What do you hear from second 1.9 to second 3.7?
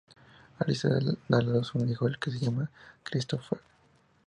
al que llama Christopher.